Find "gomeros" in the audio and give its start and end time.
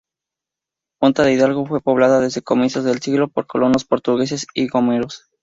4.67-5.29